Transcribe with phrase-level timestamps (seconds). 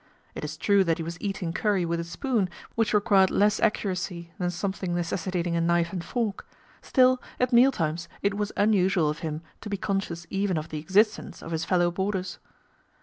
[0.33, 4.33] It is true that he was eating curry with a spoon, which required less accuracy
[4.39, 6.47] than something necessitating a knife and fork;
[6.81, 10.79] still at meal times it was unusual of him to be conscious even of the
[10.79, 12.39] existence of his fellow boarders.